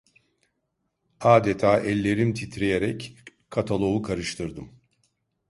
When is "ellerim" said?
1.79-2.33